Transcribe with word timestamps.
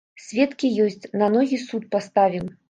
Сведкі 0.27 0.71
ёсць, 0.85 1.05
на 1.23 1.27
ногі 1.35 1.61
суд 1.67 1.87
паставім! 1.93 2.51